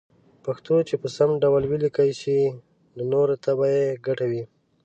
پښتو 0.45 0.75
چې 0.87 0.95
په 1.01 1.07
سم 1.17 1.29
ډول 1.43 1.63
وليکلې 1.67 2.13
شي 2.21 2.39
نو 2.97 3.03
نوره 3.11 3.35
ته 3.43 3.51
به 3.57 3.65
يې 3.75 3.85
ګټه 4.05 4.25
وي 4.31 4.43